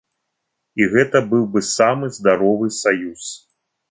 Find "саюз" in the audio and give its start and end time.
2.81-3.29